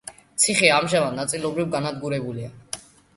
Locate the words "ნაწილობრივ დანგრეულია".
1.19-2.49